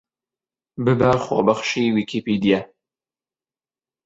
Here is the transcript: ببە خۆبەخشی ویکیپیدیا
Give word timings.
ببە 0.83 1.11
خۆبەخشی 1.25 1.93
ویکیپیدیا 1.95 2.59